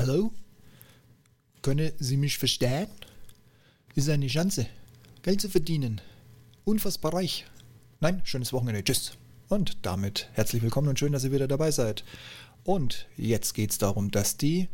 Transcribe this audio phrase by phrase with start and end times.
[0.00, 0.32] Hallo?
[1.60, 2.86] Können Sie mich verstehen?
[3.94, 4.64] Ist eine Chance,
[5.20, 6.00] Geld zu verdienen.
[6.64, 7.44] Unfassbar reich.
[8.00, 8.82] Nein, schönes Wochenende.
[8.82, 9.18] Tschüss.
[9.50, 12.02] Und damit herzlich willkommen und schön, dass ihr wieder dabei seid.
[12.64, 14.70] Und jetzt geht es darum, dass die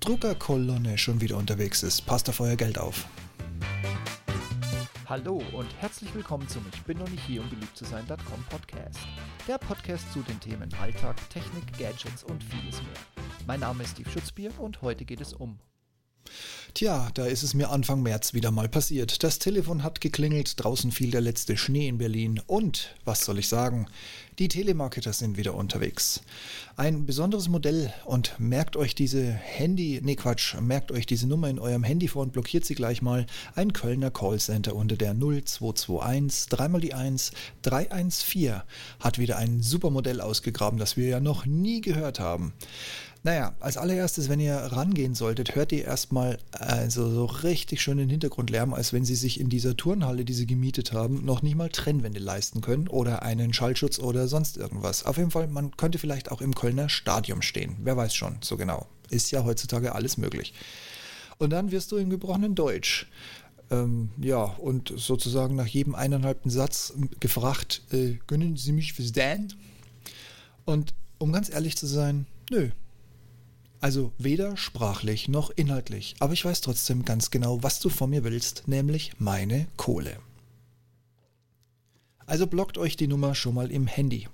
[0.00, 2.06] Druckerkolonne schon wieder unterwegs ist.
[2.06, 3.06] Passt auf euer Geld auf.
[5.04, 9.00] Hallo und herzlich willkommen zum Ich bin noch nicht hier, um beliebt zu sein.com Podcast.
[9.46, 13.19] Der Podcast zu den Themen Alltag, Technik, Gadgets und vieles mehr.
[13.46, 15.58] Mein Name ist Steve Schutzbier und heute geht es um
[16.74, 19.24] Tja, da ist es mir Anfang März wieder mal passiert.
[19.24, 23.48] Das Telefon hat geklingelt, draußen fiel der letzte Schnee in Berlin und, was soll ich
[23.48, 23.86] sagen,
[24.38, 26.22] die Telemarketer sind wieder unterwegs.
[26.76, 31.58] Ein besonderes Modell und merkt euch diese Handy, nee Quatsch, merkt euch diese Nummer in
[31.58, 33.26] eurem Handy vor und blockiert sie gleich mal.
[33.56, 38.62] Ein Kölner Callcenter unter der 0221 dreimal die 1 314
[39.00, 42.52] hat wieder ein super Modell ausgegraben, das wir ja noch nie gehört haben.
[43.22, 48.08] Naja, als allererstes, wenn ihr rangehen solltet, hört ihr erstmal also so richtig schön den
[48.08, 51.68] Hintergrundlärm, als wenn sie sich in dieser Turnhalle, die sie gemietet haben, noch nicht mal
[51.68, 55.04] Trennwände leisten können oder einen Schallschutz oder sonst irgendwas.
[55.04, 57.76] Auf jeden Fall, man könnte vielleicht auch im Kölner Stadium stehen.
[57.82, 58.86] Wer weiß schon so genau.
[59.10, 60.54] Ist ja heutzutage alles möglich.
[61.36, 63.06] Und dann wirst du im gebrochenen Deutsch
[63.70, 69.52] ähm, ja, und sozusagen nach jedem eineinhalbten Satz gefragt, äh, können Sie mich verstehen?
[70.64, 72.70] Und um ganz ehrlich zu sein, nö,
[73.80, 78.24] also weder sprachlich noch inhaltlich, aber ich weiß trotzdem ganz genau, was du von mir
[78.24, 80.18] willst, nämlich meine Kohle.
[82.26, 84.28] Also blockt euch die Nummer schon mal im Handy.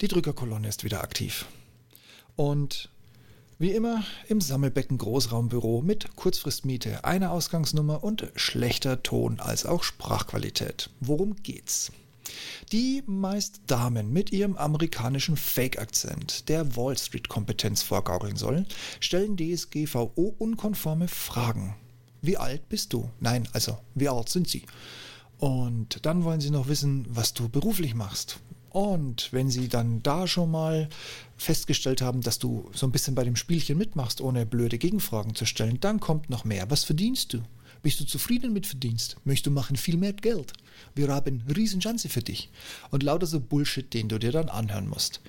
[0.00, 1.46] Die Drückerkolonne ist wieder aktiv.
[2.36, 2.88] Und
[3.58, 10.90] wie immer im Sammelbecken Großraumbüro mit Kurzfristmiete, einer Ausgangsnummer und schlechter Ton als auch Sprachqualität.
[11.00, 11.92] Worum geht's?
[12.72, 18.64] Die meist Damen mit ihrem amerikanischen Fake-Akzent, der Wall Street-Kompetenz vorgaukeln soll,
[19.00, 21.76] stellen DSGVO-unkonforme Fragen.
[22.22, 23.10] Wie alt bist du?
[23.20, 24.62] Nein, also, wie alt sind sie?
[25.38, 28.40] Und dann wollen sie noch wissen, was du beruflich machst.
[28.70, 30.88] Und wenn sie dann da schon mal
[31.36, 35.44] festgestellt haben, dass du so ein bisschen bei dem Spielchen mitmachst, ohne blöde Gegenfragen zu
[35.44, 36.70] stellen, dann kommt noch mehr.
[36.70, 37.42] Was verdienst du?
[37.84, 39.18] Bist du zufrieden mit Verdienst?
[39.24, 40.54] Möchtest du machen viel mehr Geld?
[40.94, 42.48] Wir haben riesen Chance für dich.
[42.90, 45.20] Und lauter so Bullshit, den du dir dann anhören musst.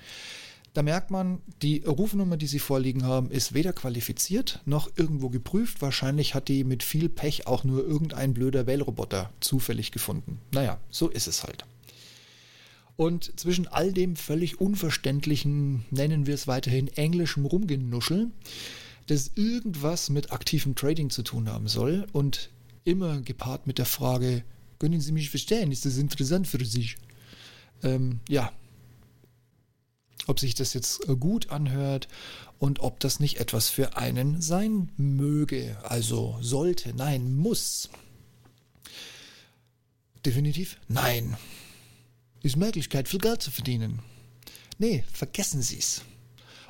[0.72, 5.82] Da merkt man, die Rufnummer, die sie vorliegen haben, ist weder qualifiziert noch irgendwo geprüft.
[5.82, 10.38] Wahrscheinlich hat die mit viel Pech auch nur irgendein blöder Wählroboter zufällig gefunden.
[10.52, 11.66] Naja, so ist es halt.
[12.96, 18.30] Und zwischen all dem völlig unverständlichen, nennen wir es weiterhin englischem Rumgenuschel,
[19.06, 22.50] das irgendwas mit aktivem Trading zu tun haben soll und
[22.84, 24.44] immer gepaart mit der Frage,
[24.78, 25.72] können Sie mich verstehen?
[25.72, 26.90] Ist das interessant für Sie?
[27.82, 28.52] Ähm, ja.
[30.26, 32.08] Ob sich das jetzt gut anhört
[32.58, 37.90] und ob das nicht etwas für einen sein möge, also sollte, nein, muss.
[40.24, 41.36] Definitiv nein.
[42.42, 44.00] Ist Möglichkeit, viel Geld zu verdienen.
[44.78, 46.02] Nee, vergessen Sie es.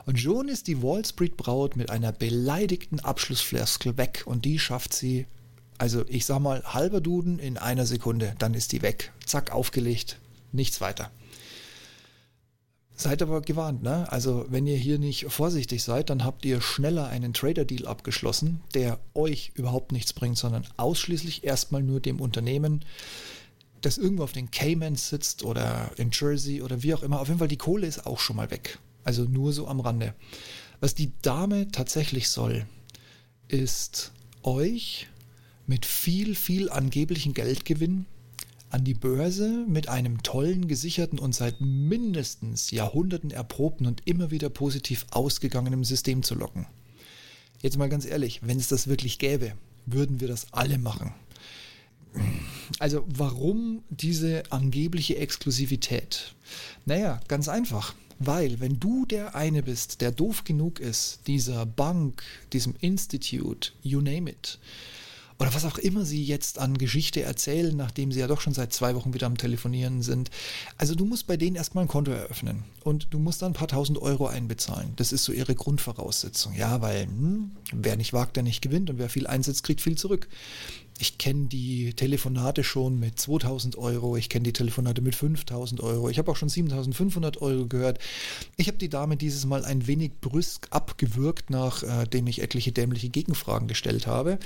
[0.07, 4.95] Und schon ist die Wall Street Braut mit einer beleidigten Abschlussfloskel weg und die schafft
[4.95, 5.27] sie,
[5.79, 9.13] also ich sag mal, halber Duden in einer Sekunde, dann ist die weg.
[9.27, 10.21] Zack, aufgelegt,
[10.53, 11.11] nichts weiter.
[12.95, 14.11] Seid aber gewarnt, ne?
[14.11, 18.99] Also, wenn ihr hier nicht vorsichtig seid, dann habt ihr schneller einen Trader-Deal abgeschlossen, der
[19.13, 22.87] euch überhaupt nichts bringt, sondern ausschließlich erstmal nur dem Unternehmen,
[23.83, 27.21] das irgendwo auf den Caymans sitzt oder in Jersey oder wie auch immer.
[27.21, 28.79] Auf jeden Fall, die Kohle ist auch schon mal weg.
[29.07, 30.15] Also nur so am Rande.
[30.81, 32.67] Was die Dame tatsächlich soll,
[33.47, 34.11] ist
[34.43, 35.07] euch
[35.69, 38.07] mit viel, viel angeblichen Geldgewinn
[38.69, 44.49] an die Börse mit einem tollen, gesicherten und seit mindestens Jahrhunderten erprobten und immer wieder
[44.49, 46.67] positiv ausgegangenen System zu locken.
[47.63, 49.53] Jetzt mal ganz ehrlich, wenn es das wirklich gäbe,
[49.87, 51.15] würden wir das alle machen.
[52.81, 56.35] Also warum diese angebliche Exklusivität?
[56.87, 57.95] Naja, ganz einfach.
[58.19, 62.23] Weil, wenn du der eine bist, der doof genug ist, dieser Bank,
[62.53, 64.59] diesem Institute, you name it,
[65.39, 68.73] oder was auch immer sie jetzt an Geschichte erzählen, nachdem sie ja doch schon seit
[68.73, 70.31] zwei Wochen wieder am Telefonieren sind.
[70.79, 73.69] Also du musst bei denen erstmal ein Konto eröffnen und du musst dann ein paar
[73.69, 74.95] tausend Euro einbezahlen.
[74.97, 76.55] Das ist so ihre Grundvoraussetzung.
[76.55, 79.99] Ja, weil hm, wer nicht wagt, der nicht gewinnt und wer viel einsetzt, kriegt viel
[79.99, 80.29] zurück.
[80.99, 86.09] Ich kenne die Telefonate schon mit 2000 Euro, ich kenne die Telefonate mit 5000 Euro,
[86.09, 87.99] ich habe auch schon 7500 Euro gehört.
[88.57, 93.69] Ich habe die Dame dieses Mal ein wenig brüsk abgewürgt, nachdem ich etliche dämliche Gegenfragen
[93.69, 94.39] gestellt habe.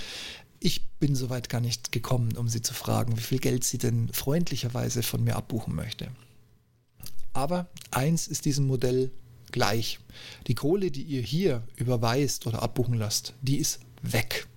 [0.59, 4.09] Ich bin soweit gar nicht gekommen, um sie zu fragen, wie viel Geld sie denn
[4.13, 6.09] freundlicherweise von mir abbuchen möchte.
[7.33, 9.13] Aber eins ist diesem Modell
[9.53, 10.01] gleich.
[10.49, 14.49] Die Kohle, die ihr hier überweist oder abbuchen lasst, die ist weg.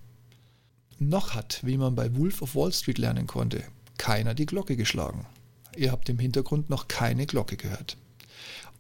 [1.10, 3.64] Noch hat, wie man bei Wolf of Wall Street lernen konnte,
[3.98, 5.26] keiner die Glocke geschlagen.
[5.76, 7.98] Ihr habt im Hintergrund noch keine Glocke gehört.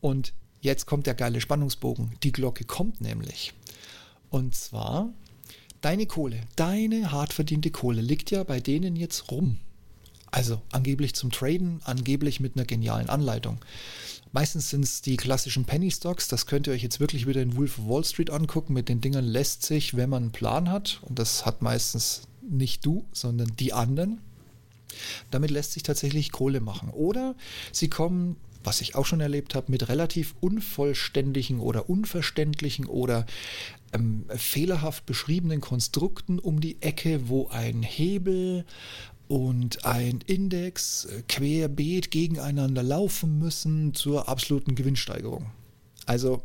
[0.01, 2.11] Und jetzt kommt der geile Spannungsbogen.
[2.23, 3.53] Die Glocke kommt nämlich.
[4.29, 5.09] Und zwar,
[5.81, 9.59] deine Kohle, deine hart verdiente Kohle liegt ja bei denen jetzt rum.
[10.33, 13.59] Also angeblich zum Traden, angeblich mit einer genialen Anleitung.
[14.31, 16.27] Meistens sind es die klassischen Penny Stocks.
[16.27, 18.73] Das könnt ihr euch jetzt wirklich wieder in Wolf of Wall Street angucken.
[18.73, 22.83] Mit den Dingern lässt sich, wenn man einen Plan hat, und das hat meistens nicht
[22.83, 24.21] du, sondern die anderen,
[25.29, 26.89] damit lässt sich tatsächlich Kohle machen.
[26.89, 27.35] Oder
[27.71, 33.27] sie kommen, was ich auch schon erlebt habe, mit relativ unvollständigen oder unverständlichen oder
[33.93, 38.65] ähm, fehlerhaft beschriebenen Konstrukten um die Ecke, wo ein Hebel
[39.27, 45.51] und ein Index äh, querbeet gegeneinander laufen müssen zur absoluten Gewinnsteigerung.
[46.05, 46.43] Also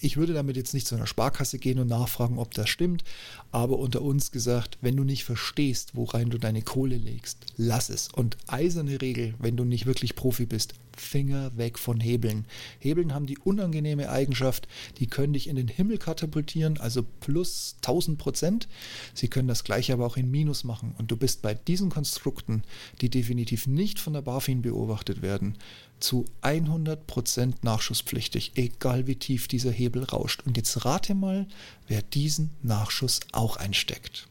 [0.00, 3.04] ich würde damit jetzt nicht zu einer Sparkasse gehen und nachfragen, ob das stimmt,
[3.52, 8.08] aber unter uns gesagt, wenn du nicht verstehst, worein du deine Kohle legst, lass es.
[8.08, 12.46] Und eiserne Regel, wenn du nicht wirklich Profi bist, Finger weg von Hebeln.
[12.78, 14.66] Hebeln haben die unangenehme Eigenschaft,
[14.98, 18.68] die können dich in den Himmel katapultieren, also plus 1000 Prozent.
[19.14, 20.94] Sie können das gleiche aber auch in Minus machen.
[20.98, 22.62] Und du bist bei diesen Konstrukten,
[23.00, 25.56] die definitiv nicht von der BaFin beobachtet werden,
[26.00, 30.42] zu 100 Prozent nachschusspflichtig, egal wie tief dieser Hebel rauscht.
[30.46, 31.46] Und jetzt rate mal,
[31.88, 34.28] wer diesen Nachschuss auch einsteckt.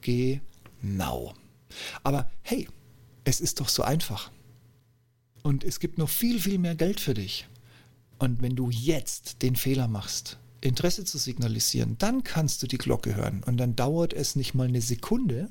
[0.00, 1.34] Genau.
[2.02, 2.68] Aber hey,
[3.24, 4.30] es ist doch so einfach.
[5.42, 7.46] Und es gibt noch viel, viel mehr Geld für dich.
[8.18, 13.16] Und wenn du jetzt den Fehler machst, Interesse zu signalisieren, dann kannst du die Glocke
[13.16, 13.42] hören.
[13.44, 15.48] Und dann dauert es nicht mal eine Sekunde,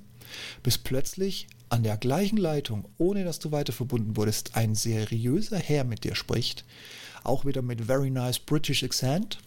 [0.62, 5.83] bis plötzlich an der gleichen Leitung, ohne dass du weiter verbunden wurdest, ein seriöser Herr
[5.83, 6.66] mit dir spricht.
[7.24, 9.39] Auch wieder mit very nice British accent.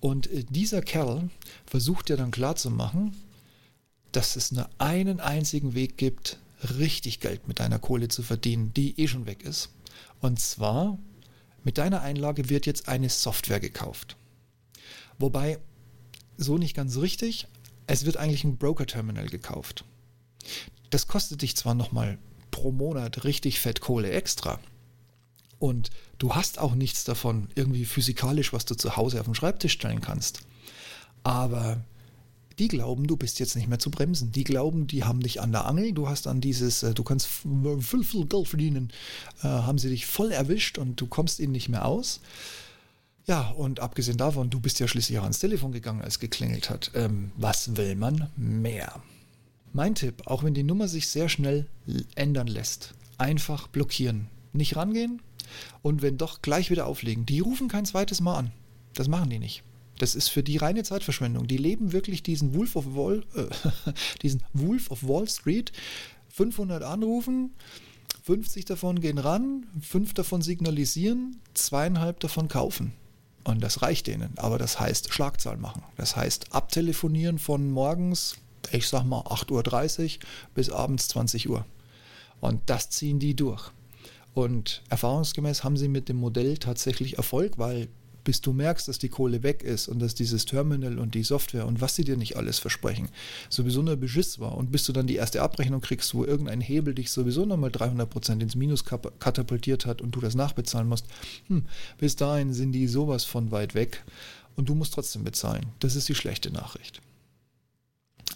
[0.00, 1.30] Und äh, dieser Kerl
[1.66, 3.14] versucht dir dann klarzumachen,
[4.10, 6.38] dass es nur einen einzigen Weg gibt,
[6.78, 9.70] richtig Geld mit deiner Kohle zu verdienen, die eh schon weg ist.
[10.20, 10.98] Und zwar,
[11.64, 14.16] mit deiner Einlage wird jetzt eine Software gekauft.
[15.18, 15.58] Wobei,
[16.36, 17.46] so nicht ganz richtig,
[17.86, 19.84] es wird eigentlich ein Broker-Terminal gekauft.
[20.92, 22.18] Das kostet dich zwar nochmal
[22.50, 24.60] pro Monat richtig fett Kohle extra.
[25.58, 29.72] Und du hast auch nichts davon, irgendwie physikalisch, was du zu Hause auf den Schreibtisch
[29.72, 30.40] stellen kannst.
[31.22, 31.82] Aber
[32.58, 34.32] die glauben, du bist jetzt nicht mehr zu bremsen.
[34.32, 37.26] Die glauben, die haben dich an der Angel, du hast an dieses, äh, du kannst
[37.26, 38.92] viel, viel Geld verdienen,
[39.42, 42.20] äh, haben sie dich voll erwischt und du kommst ihnen nicht mehr aus.
[43.26, 46.90] Ja, und abgesehen davon, du bist ja schließlich auch ans Telefon gegangen, als geklingelt hat.
[46.94, 49.00] Ähm, was will man mehr?
[49.72, 51.66] Mein Tipp, auch wenn die Nummer sich sehr schnell
[52.14, 54.28] ändern lässt, einfach blockieren.
[54.52, 55.22] Nicht rangehen
[55.80, 57.24] und wenn doch, gleich wieder auflegen.
[57.24, 58.52] Die rufen kein zweites Mal an.
[58.92, 59.62] Das machen die nicht.
[59.98, 61.46] Das ist für die reine Zeitverschwendung.
[61.46, 63.46] Die leben wirklich diesen Wolf of Wall, äh,
[64.22, 65.72] diesen Wolf of Wall Street.
[66.28, 67.54] 500 anrufen,
[68.24, 72.94] 50 davon gehen ran, 5 davon signalisieren, zweieinhalb davon kaufen.
[73.44, 74.32] Und das reicht denen.
[74.36, 75.82] Aber das heißt Schlagzahlen machen.
[75.96, 78.36] Das heißt abtelefonieren von morgens,
[78.70, 80.20] ich sag mal 8.30 Uhr
[80.54, 81.64] bis abends 20 Uhr.
[82.40, 83.70] Und das ziehen die durch.
[84.34, 87.88] Und erfahrungsgemäß haben sie mit dem Modell tatsächlich Erfolg, weil
[88.24, 91.66] bis du merkst, dass die Kohle weg ist und dass dieses Terminal und die Software
[91.66, 93.08] und was sie dir nicht alles versprechen,
[93.48, 96.94] sowieso nur Beschiss war und bis du dann die erste Abrechnung kriegst, wo irgendein Hebel
[96.94, 101.06] dich sowieso nochmal 300% ins Minus katapultiert hat und du das nachbezahlen musst,
[101.48, 101.66] hm,
[101.98, 104.04] bis dahin sind die sowas von weit weg
[104.56, 105.66] und du musst trotzdem bezahlen.
[105.80, 107.00] Das ist die schlechte Nachricht.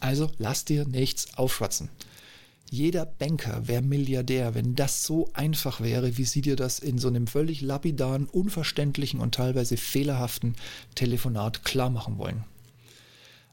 [0.00, 1.90] Also lass dir nichts aufschwatzen.
[2.70, 7.08] Jeder Banker wäre Milliardär, wenn das so einfach wäre, wie sie dir das in so
[7.08, 10.56] einem völlig lapidaren, unverständlichen und teilweise fehlerhaften
[10.96, 12.44] Telefonat klar machen wollen.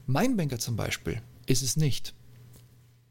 [0.08, 2.14] Mein Banker zum Beispiel ist es nicht.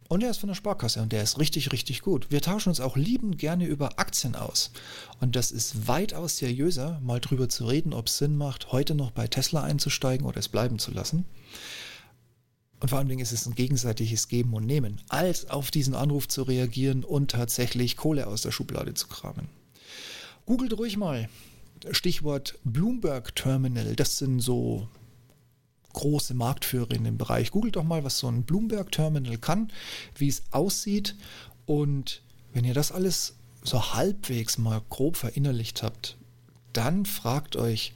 [0.08, 2.26] Und er ist von der Sparkasse und der ist richtig, richtig gut.
[2.30, 4.72] Wir tauschen uns auch liebend gerne über Aktien aus.
[5.20, 9.12] Und das ist weitaus seriöser, mal drüber zu reden, ob es Sinn macht, heute noch
[9.12, 11.24] bei Tesla einzusteigen oder es bleiben zu lassen
[12.82, 16.26] und vor allen Dingen ist es ein gegenseitiges Geben und Nehmen, als auf diesen Anruf
[16.26, 19.48] zu reagieren und tatsächlich Kohle aus der Schublade zu kramen.
[20.46, 21.28] Googelt ruhig mal.
[21.92, 23.94] Stichwort Bloomberg Terminal.
[23.94, 24.88] Das sind so
[25.92, 27.52] große Marktführer in dem Bereich.
[27.52, 29.70] Googelt doch mal, was so ein Bloomberg Terminal kann,
[30.16, 31.14] wie es aussieht.
[31.66, 32.20] Und
[32.52, 36.16] wenn ihr das alles so halbwegs mal grob verinnerlicht habt,
[36.72, 37.92] dann fragt euch,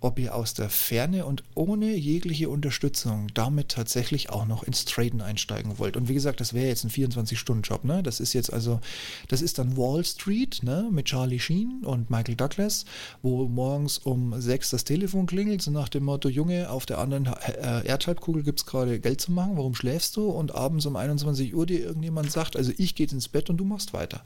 [0.00, 5.20] ob ihr aus der Ferne und ohne jegliche Unterstützung damit tatsächlich auch noch ins Traden
[5.20, 5.96] einsteigen wollt.
[5.96, 7.84] Und wie gesagt, das wäre jetzt ein 24-Stunden-Job.
[7.84, 8.02] Ne?
[8.02, 8.80] Das ist jetzt also,
[9.28, 10.88] das ist dann Wall Street ne?
[10.92, 12.84] mit Charlie Sheen und Michael Douglas,
[13.22, 17.26] wo morgens um sechs das Telefon klingelt, so nach dem Motto, Junge, auf der anderen
[17.26, 20.28] äh, Erdhalbkugel gibt es gerade Geld zu machen, warum schläfst du?
[20.28, 23.64] Und abends um 21 Uhr dir irgendjemand sagt, also ich gehe ins Bett und du
[23.64, 24.22] machst weiter.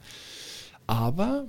[0.86, 1.46] Aber,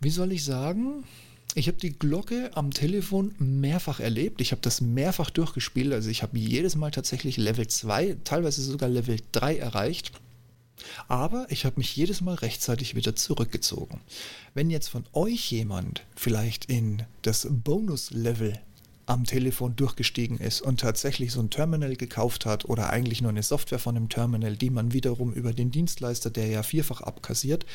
[0.00, 1.04] wie soll ich sagen,
[1.54, 4.40] ich habe die Glocke am Telefon mehrfach erlebt.
[4.40, 5.92] Ich habe das mehrfach durchgespielt.
[5.92, 10.12] Also ich habe jedes Mal tatsächlich Level 2, teilweise sogar Level 3 erreicht.
[11.08, 14.00] Aber ich habe mich jedes Mal rechtzeitig wieder zurückgezogen.
[14.54, 18.58] Wenn jetzt von euch jemand vielleicht in das Bonus-Level
[19.06, 23.42] am Telefon durchgestiegen ist und tatsächlich so ein Terminal gekauft hat oder eigentlich nur eine
[23.42, 27.66] Software von einem Terminal, die man wiederum über den Dienstleister, der ja vierfach abkassiert,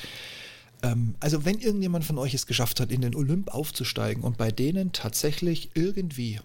[0.84, 4.52] ähm, also wenn irgendjemand von euch es geschafft hat, in den Olymp aufzusteigen und bei
[4.52, 6.40] denen tatsächlich irgendwie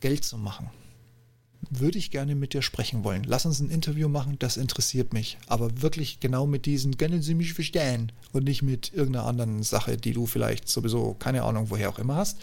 [0.00, 0.70] Geld zu machen,
[1.70, 3.24] würde ich gerne mit dir sprechen wollen.
[3.24, 5.36] Lass uns ein Interview machen, das interessiert mich.
[5.46, 8.12] Aber wirklich genau mit diesen, können Sie mich verstehen?
[8.32, 12.16] Und nicht mit irgendeiner anderen Sache, die du vielleicht sowieso, keine Ahnung, woher auch immer
[12.16, 12.38] hast.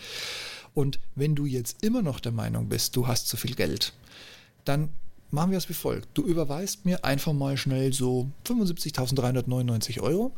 [0.73, 3.93] Und wenn du jetzt immer noch der Meinung bist, du hast zu viel Geld,
[4.65, 4.89] dann
[5.31, 6.07] machen wir es wie folgt.
[6.15, 10.31] Du überweist mir einfach mal schnell so 75.399 Euro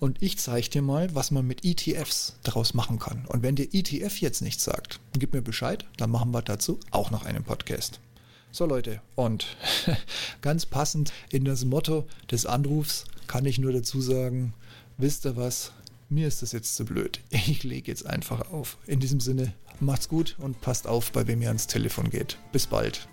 [0.00, 3.26] und ich zeige dir mal, was man mit ETFs daraus machen kann.
[3.26, 7.10] Und wenn dir ETF jetzt nichts sagt, gib mir Bescheid, dann machen wir dazu auch
[7.10, 8.00] noch einen Podcast.
[8.50, 9.46] So Leute, und
[10.40, 14.54] ganz passend in das Motto des Anrufs kann ich nur dazu sagen,
[14.98, 15.72] wisst ihr was,
[16.08, 17.20] mir ist das jetzt zu blöd.
[17.30, 18.78] Ich lege jetzt einfach auf.
[18.86, 22.38] In diesem Sinne, macht's gut und passt auf, bei wem ihr ans Telefon geht.
[22.50, 23.06] Bis bald.